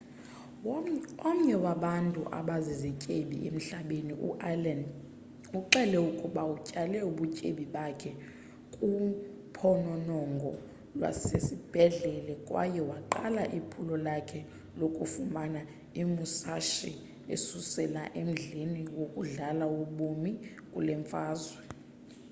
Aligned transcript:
omnye 1.29 1.55
wabantu 1.65 2.21
abazizityebi 2.39 3.37
emhlabeni 3.47 4.13
u-allen 4.27 4.81
uxele 5.59 5.97
ukuba 6.09 6.41
utyale 6.55 6.97
ubutyebi 7.09 7.65
bakhe 7.75 8.11
kuphononongo 8.73 10.51
lwaselwandle 10.97 12.33
kwaye 12.47 12.81
waqala 12.91 13.43
iphulo 13.59 13.95
lakhe 14.07 14.39
lokufumana 14.79 15.61
imusashi 16.01 16.93
esusela 17.33 18.01
emdleni 18.21 18.81
wakudala 18.99 19.65
wobomi 19.75 20.31
kule 20.71 20.93
mfazwe 21.01 21.63